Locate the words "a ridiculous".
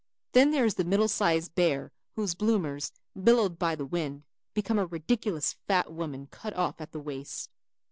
4.79-5.57